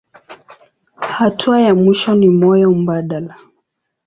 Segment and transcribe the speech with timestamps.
[0.95, 3.35] Hatua ya mwisho ni moyo mbadala.